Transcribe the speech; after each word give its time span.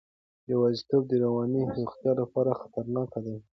یوازیتوب 0.51 1.03
د 1.07 1.13
رواني 1.23 1.61
روغتیا 1.75 2.11
لپاره 2.21 2.51
خطرناک 2.59 3.11
دی. 3.23 3.35